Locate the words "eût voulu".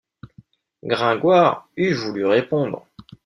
1.77-2.25